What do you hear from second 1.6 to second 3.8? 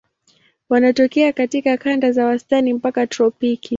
kanda za wastani mpaka tropiki.